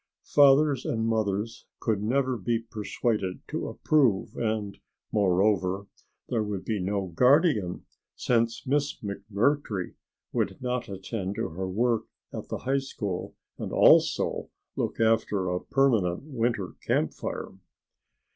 [0.25, 4.79] Fathers and mothers could never be persuaded to approve and,
[5.11, 5.85] moreover,
[6.27, 7.85] there would be no guardian,
[8.15, 9.93] since Miss McMurtry
[10.33, 15.59] could not attend to her work at the High School and also look after a
[15.63, 17.51] permanent winter camp fire.